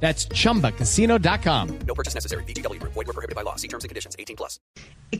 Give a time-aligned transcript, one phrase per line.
[0.00, 1.68] That's chumbacasino.com.
[1.86, 2.44] No purchase necessary.
[2.44, 2.78] BGW.
[2.82, 3.56] Void were prohibited by law.
[3.56, 4.14] See terms and conditions.
[4.18, 4.60] 18 plus.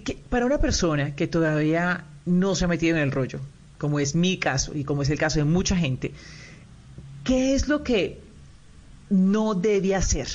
[0.05, 3.41] Que para una persona que todavía no se ha metido en el rollo,
[3.79, 6.13] como es mi caso y como es el caso de mucha gente,
[7.25, 8.21] ¿qué es lo que
[9.09, 10.27] no debe hacer?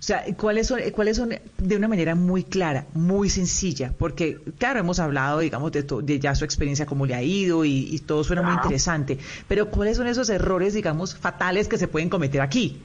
[0.00, 3.92] O sea, ¿cuáles son, cuáles son de una manera muy clara, muy sencilla?
[3.98, 7.64] Porque, claro, hemos hablado, digamos, de, to- de ya su experiencia, cómo le ha ido
[7.64, 11.88] y, y todo suena muy interesante, pero ¿cuáles son esos errores, digamos, fatales que se
[11.88, 12.80] pueden cometer aquí?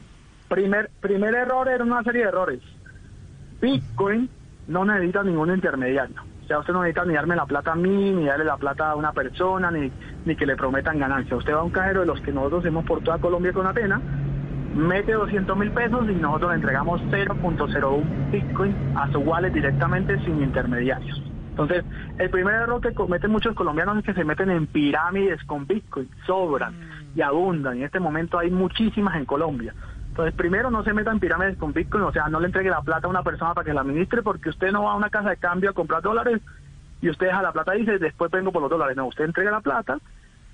[0.53, 2.59] Primer, primer error era una serie de errores.
[3.59, 4.29] Bitcoin
[4.67, 6.21] no necesita ningún intermediario.
[6.43, 8.91] O sea, usted no necesita ni darme la plata a mí, ni darle la plata
[8.91, 9.91] a una persona, ni,
[10.25, 11.35] ni que le prometan ganancia.
[11.37, 13.99] Usted va a un cajero de los que nosotros hemos por toda Colombia con Atena,
[14.75, 20.41] mete 200 mil pesos y nosotros le entregamos 0.01 Bitcoin a su wallet directamente sin
[20.43, 21.19] intermediarios.
[21.51, 21.83] Entonces,
[22.17, 26.09] el primer error que cometen muchos colombianos es que se meten en pirámides con Bitcoin,
[26.25, 26.73] sobran
[27.15, 27.77] y abundan.
[27.77, 29.73] En este momento hay muchísimas en Colombia.
[30.13, 32.81] Entonces, primero no se meta en pirámides con Bitcoin, o sea, no le entregue la
[32.81, 35.31] plata a una persona para que la administre, porque usted no va a una casa
[35.31, 36.39] de cambio a comprar dólares
[37.01, 38.95] y usted deja la plata y dice, después vengo por los dólares.
[38.95, 39.97] No, usted entrega la plata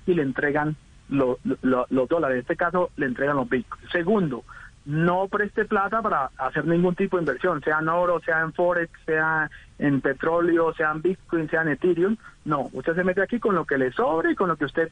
[0.06, 0.76] y le entregan
[1.10, 2.36] lo- lo- los dólares.
[2.36, 3.90] En este caso, le entregan los Bitcoins.
[3.92, 4.44] Segundo,
[4.86, 8.90] no preste plata para hacer ningún tipo de inversión, sea en oro, sea en Forex,
[9.04, 12.16] sea en petróleo, sea en Bitcoin, sea en Ethereum.
[12.46, 14.90] No, usted se mete aquí con lo que le sobre y con lo que usted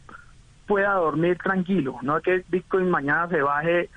[0.67, 1.97] pueda dormir tranquilo.
[2.03, 3.89] No es que Bitcoin mañana se baje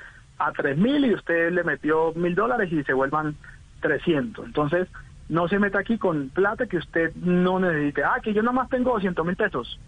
[0.47, 3.35] a tres mil y usted le metió mil dólares y se vuelvan
[3.81, 4.45] 300.
[4.45, 4.87] Entonces,
[5.29, 8.03] no se meta aquí con plata que usted no necesite.
[8.03, 9.79] Ah, que yo nada más tengo 200 mil pesos.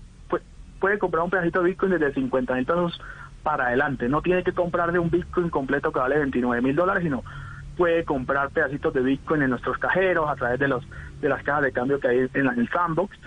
[0.79, 3.01] Puede comprar un pedacito de Bitcoin desde 50 mil pesos
[3.41, 4.09] para adelante.
[4.09, 7.23] No tiene que comprar de un Bitcoin completo que vale 29 mil dólares, sino
[7.77, 10.86] puede comprar pedacitos de Bitcoin en nuestros cajeros a través de los
[11.21, 13.17] de las cajas de cambio que hay en el sandbox.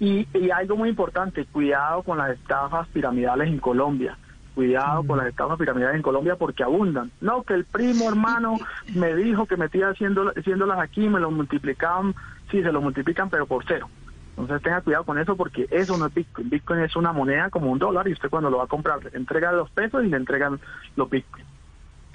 [0.00, 4.16] Y, y algo muy importante, cuidado con las estafas piramidales en Colombia.
[4.54, 7.10] Cuidado con las estafas piramidales en Colombia porque abundan.
[7.20, 8.58] No, que el primo hermano
[8.94, 12.14] me dijo que metía haciendo, haciéndolas aquí, me lo multiplicaban,
[12.50, 13.88] sí, se lo multiplican, pero por cero.
[14.36, 16.50] Entonces tenga cuidado con eso porque eso no es Bitcoin.
[16.50, 19.16] Bitcoin es una moneda como un dólar y usted cuando lo va a comprar le
[19.16, 20.58] entrega los pesos y le entregan
[20.96, 21.44] los Bitcoin.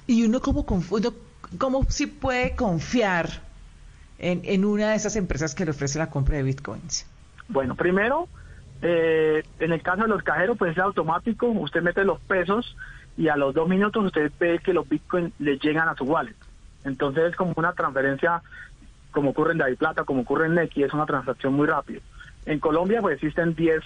[0.06, 1.12] Y uno como uno,
[1.58, 3.28] cómo sí puede confiar
[4.18, 7.06] en, en una de esas empresas que le ofrece la compra de bitcoins.
[7.48, 8.28] Bueno, primero,
[8.82, 11.46] eh, en el caso de los cajeros, pues es automático.
[11.48, 12.76] Usted mete los pesos
[13.16, 16.36] y a los dos minutos usted ve que los bitcoins le llegan a su wallet.
[16.84, 18.42] Entonces es como una transferencia,
[19.10, 22.00] como ocurre en Plata, como ocurre en Nequi, es una transacción muy rápida.
[22.46, 23.82] En Colombia, pues existen 10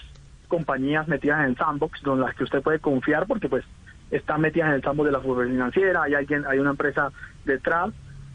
[0.47, 3.65] compañías metidas en sandbox, donde las que usted puede confiar porque pues
[4.11, 7.11] están metidas en el sandbox de la fútbol financiera, hay alguien, hay una empresa
[7.45, 7.91] detrás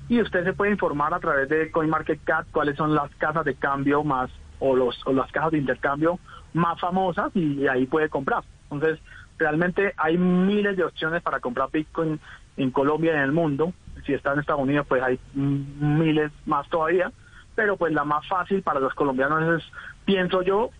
[0.09, 4.03] y usted se puede informar a través de CoinMarketCap cuáles son las casas de cambio
[4.03, 4.31] más
[4.61, 6.19] o los o las cajas de intercambio
[6.55, 8.43] más famosas y ahí puede comprar.
[8.71, 8.99] Entonces,
[9.39, 12.21] realmente hay miles de opciones para comprar Bitcoin
[12.57, 13.73] en Colombia y en el mundo.
[14.05, 17.13] Si está en Estados Unidos, pues hay miles más todavía.
[17.55, 19.73] Pero pues la más fácil para los colombianos es,
[20.05, 20.71] pienso yo,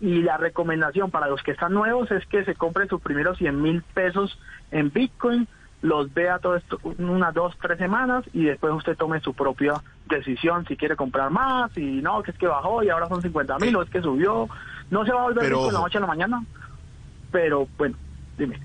[0.00, 3.60] y la recomendación para los que están nuevos es que se compren sus primeros 100
[3.60, 4.38] mil pesos
[4.70, 5.48] en Bitcoin,
[5.82, 9.74] los vea todo esto unas dos, tres semanas y después usted tome su propia
[10.08, 13.58] decisión si quiere comprar más y no, que es que bajó y ahora son 50
[13.58, 14.48] mil o es que subió.
[14.90, 16.44] No se va a volver Pero rico en la noche a la mañana,
[17.30, 17.96] pero bueno,
[18.36, 18.58] dime.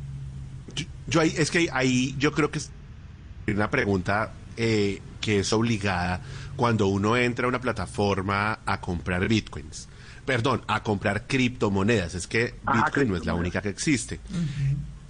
[0.74, 2.72] Yo, yo ahí, es que ahí yo creo que es
[3.48, 6.22] una pregunta eh, que es obligada
[6.56, 9.90] cuando uno entra a una plataforma a comprar bitcoins.
[10.26, 12.16] Perdón, a comprar criptomonedas.
[12.16, 14.20] Es que Ah, Bitcoin no es la única que existe.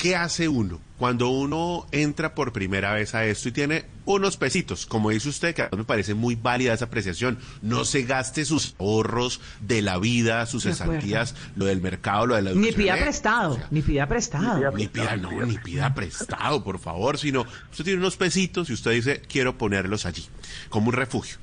[0.03, 4.86] ¿Qué hace uno cuando uno entra por primera vez a esto y tiene unos pesitos?
[4.86, 7.40] Como dice usted, que me parece muy válida esa apreciación.
[7.62, 12.41] No se gaste sus ahorros de la vida, sus cesantías, lo del mercado, lo de
[12.41, 12.76] la Ni educación.
[12.84, 13.02] pida ¿eh?
[13.02, 14.72] prestado, O sea, ni pida prestado.
[14.72, 18.73] Ni ni pida, no, ni pida prestado, por favor, sino usted tiene unos pesitos y
[18.73, 20.26] usted dice, quiero ponerlos allí,
[20.67, 21.38] como un refugio.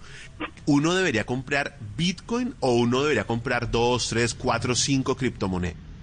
[0.66, 5.89] ¿Uno debería comprar Bitcoin o uno debería comprar dos, tres, cuatro, cinco criptomonedas?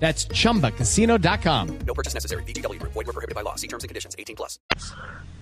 [0.00, 1.78] That's chumbacasino.com.
[1.86, 2.42] No purchase necessary.
[2.44, 2.92] VGW Group.
[2.92, 3.54] Void were prohibited by law.
[3.56, 4.16] See terms and conditions.
[4.18, 4.58] 18 plus.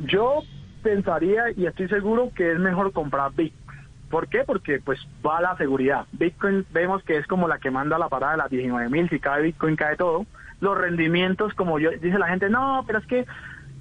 [0.00, 0.42] Yo
[0.82, 3.78] pensaría y estoy seguro que es mejor comprar Bitcoin.
[4.10, 4.44] ¿Por qué?
[4.44, 6.06] Porque pues va la seguridad.
[6.12, 9.20] Bitcoin vemos que es como la que manda la parada de las 19 mil, si
[9.20, 10.24] cae Bitcoin cae todo.
[10.60, 13.26] Los rendimientos, como yo dice la gente, no, pero es que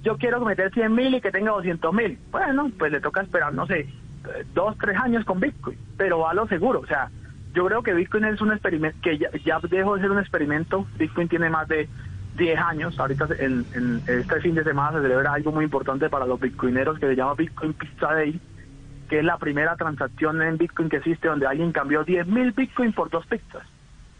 [0.02, 2.18] yo quiero meter 100 mil y que tenga 200 mil.
[2.30, 3.88] Bueno, pues le toca esperar, no sé,
[4.54, 6.80] dos, tres años con Bitcoin, pero va a lo seguro.
[6.80, 7.10] O sea,
[7.54, 10.86] yo creo que Bitcoin es un experimento, que ya, dejó de ser un experimento.
[10.98, 11.88] Bitcoin tiene más de
[12.36, 12.98] 10 años.
[12.98, 16.98] Ahorita en, en este fin de semana se celebra algo muy importante para los bitcoineros
[16.98, 18.40] que se llama Bitcoin Pizza Day,
[19.08, 22.92] que es la primera transacción en Bitcoin que existe donde alguien cambió 10 mil Bitcoin
[22.92, 23.66] por dos pizzas.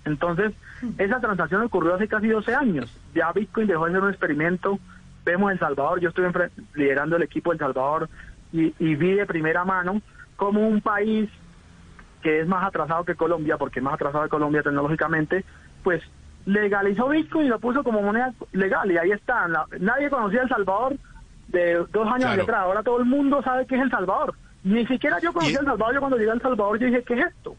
[0.05, 0.55] Entonces,
[0.97, 2.99] esa transacción ocurrió hace casi 12 años.
[3.15, 4.79] Ya Bitcoin dejó de ser un experimento.
[5.25, 8.09] Vemos El Salvador, yo estuve liderando el equipo El Salvador
[8.53, 10.01] y, y vi de primera mano
[10.37, 11.29] como un país
[12.23, 15.45] que es más atrasado que Colombia, porque es más atrasado que Colombia tecnológicamente,
[15.83, 16.03] pues
[16.47, 19.47] legalizó Bitcoin y lo puso como moneda legal y ahí está.
[19.49, 20.97] La- nadie conocía El Salvador
[21.49, 22.43] de dos años Claro.
[22.43, 24.35] atrás, ahora todo el mundo sabe qué es El Salvador.
[24.65, 27.15] Ni siquiera yo conocía El Salvador, yo cuando llegué a El Salvador yo dije, ¿qué
[27.15, 27.55] es esto?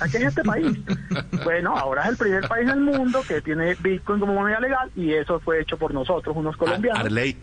[0.00, 0.66] ¿A qué es este país?
[1.44, 5.12] bueno, ahora es el primer país del mundo que tiene Bitcoin como moneda legal y
[5.12, 7.04] eso fue hecho por nosotros, unos colombianos.
[7.04, 7.36] Arley.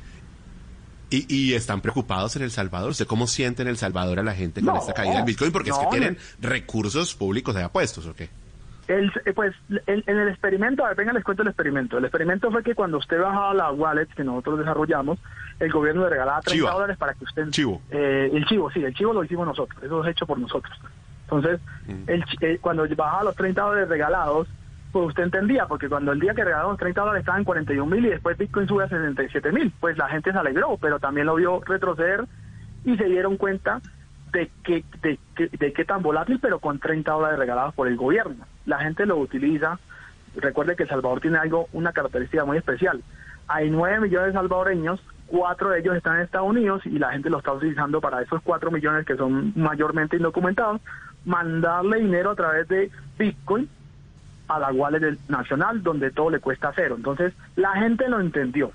[1.09, 2.89] Y, y están preocupados en El Salvador.
[2.91, 5.51] ¿Usted cómo siente en El Salvador a la gente con No, esta caída del Bitcoin?
[5.53, 8.29] Porque es que tienen recursos públicos allá puestos, ¿o qué?
[8.89, 9.53] El, eh, pues
[9.85, 11.97] el- en el experimento, a ver, venga, les cuento el experimento.
[11.97, 15.19] El experimento fue que cuando usted bajaba la wallet que nosotros desarrollamos,
[15.59, 16.71] el gobierno le regalaba 30 Chiva.
[16.73, 17.49] dólares para que usted...
[17.51, 17.81] Chivo.
[17.89, 20.73] Eh, el chivo, sí, el chivo lo hicimos nosotros, eso es hecho por nosotros.
[21.23, 21.59] Entonces,
[22.07, 24.47] el chi- eh, cuando bajaba los 30 dólares regalados,
[24.97, 27.85] pues usted entendía, porque cuando el día que regalaron los 30 dólares estaban en 41
[27.95, 31.27] mil y después Bitcoin sube a 67 mil, pues la gente se alegró, pero también
[31.27, 32.25] lo vio retroceder
[32.83, 33.79] y se dieron cuenta
[34.31, 37.95] de que de, que- de qué tan volátil, pero con 30 dólares regalados por el
[37.95, 38.43] gobierno.
[38.65, 39.77] La gente lo utiliza.
[40.35, 43.03] Recuerde que El Salvador tiene algo, una característica muy especial.
[43.47, 47.29] Hay 9 millones de salvadoreños, cuatro de ellos están en Estados Unidos y la gente
[47.29, 50.81] lo está utilizando para esos 4 millones que son mayormente indocumentados,
[51.23, 52.89] mandarle dinero a través de
[53.19, 53.69] Bitcoin
[54.47, 56.95] a la wallet del nacional donde todo le cuesta cero.
[56.97, 58.71] Entonces, la gente lo entendió.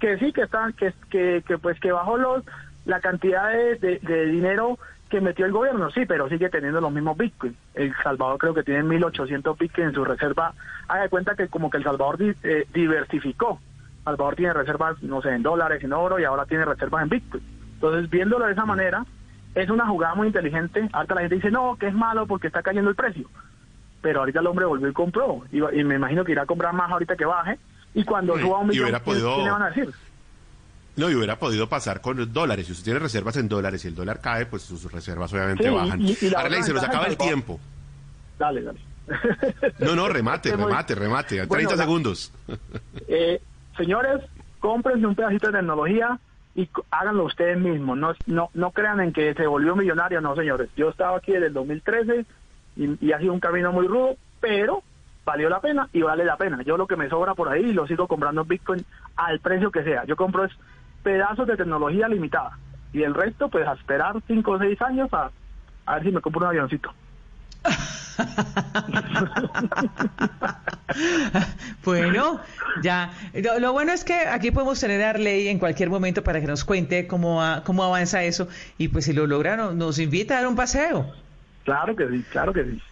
[0.00, 2.44] Que sí, que está, que, que, que pues que bajó los,
[2.84, 4.78] la cantidad de, de- de dinero
[5.08, 7.56] que metió el gobierno, sí, pero sigue teniendo los mismos Bitcoin.
[7.74, 10.52] El Salvador creo que tiene 1.800 Bitcoin en su reserva.
[10.88, 13.60] Haga de cuenta que como que El Salvador di- eh, diversificó.
[14.04, 17.42] Salvador tiene reservas, no sé, en dólares, en oro y ahora tiene reservas en Bitcoin.
[17.74, 19.04] Entonces, viéndolo de esa manera,
[19.54, 20.88] es una jugada muy inteligente.
[20.92, 23.28] Ahorita la gente dice, no, que es malo porque está cayendo el precio
[24.04, 25.42] pero ahorita el hombre volvió y compró.
[25.50, 27.58] Y, y me imagino que irá a comprar más ahorita que baje.
[27.94, 29.90] Y cuando Sí, suba un millón, hubiera ¿qué- podido- ¿qué le van a decir?
[30.96, 32.66] No, y hubiera podido pasar con los dólares.
[32.66, 35.70] Si usted tiene reservas en dólares y el dólar cae, pues sus reservas obviamente Sí,
[35.74, 36.00] bajan.
[36.02, 37.58] y- Arley, se nos acaba el tiempo.
[38.38, 38.78] Dale, dale.
[39.80, 41.36] No, no, remate, remate, remate.
[41.46, 42.32] Bueno, 30 la- segundos.
[43.08, 43.40] Eh,
[43.76, 44.20] señores,
[44.60, 46.18] cómprense un pedacito de tecnología
[46.54, 47.98] y háganlo ustedes mismos.
[47.98, 50.68] No, no, no crean en que se volvió millonario, no, señores.
[50.76, 52.24] Yo estaba aquí desde el 2013
[52.76, 54.82] y, ha sido un camino muy rudo, pero
[55.24, 56.62] valió la pena y vale la pena.
[56.62, 58.84] Yo lo que me sobra por ahí lo sigo comprando en Bitcoin
[59.16, 60.04] al precio que sea.
[60.04, 60.52] Yo compro es
[61.02, 62.58] pedazos de tecnología limitada
[62.92, 65.30] y el resto, pues a esperar 5 o 6 años a,
[65.86, 66.92] a ver si me compro un avioncito.
[71.84, 72.40] Bueno,
[72.82, 73.10] ya.
[73.60, 76.64] Lo, bueno es que aquí podemos tener a Arley en cualquier momento para que nos
[76.64, 80.38] cuente cómo, va- cómo avanza eso y pues si lo logra no- nos invita a
[80.38, 81.12] dar un paseo.
[81.64, 82.82] Claro que sí, claro que sí.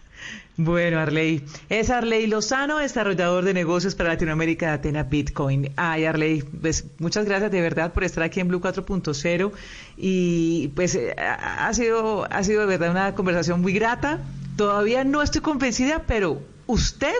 [0.55, 1.43] Bueno, Arley.
[1.69, 5.71] Es Arley Lozano, desarrollador de negocios para Latinoamérica de Atena Bitcoin.
[5.77, 9.51] Ay, Arley, pues muchas gracias de verdad por estar aquí en Blue 4.0
[9.97, 14.19] y pues eh, ha ha sido, ha sido de verdad una conversación muy grata.
[14.55, 17.17] Todavía no estoy convencida, pero usted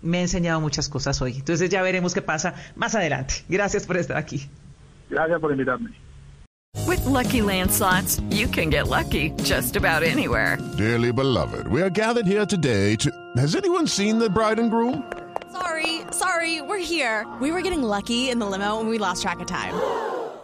[0.00, 1.34] me ha enseñado muchas cosas hoy.
[1.36, 3.34] Entonces ya veremos qué pasa más adelante.
[3.48, 4.48] Gracias por estar aquí.
[5.10, 5.90] Gracias por invitarme.
[6.86, 10.58] With Lucky Land slots, you can get lucky just about anywhere.
[10.76, 13.10] Dearly beloved, we are gathered here today to.
[13.36, 15.10] Has anyone seen the bride and groom?
[15.52, 17.26] Sorry, sorry, we're here.
[17.40, 19.74] We were getting lucky in the limo and we lost track of time.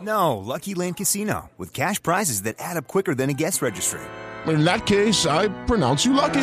[0.01, 4.01] No, Lucky Land Casino, with cash prizes that add up quicker than a guest registry.
[4.47, 6.43] In that case, I pronounce you lucky.